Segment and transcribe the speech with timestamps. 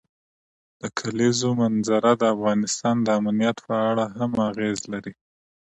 [0.81, 5.13] د کلیزو منظره د افغانستان د امنیت په اړه هم اغېز لري.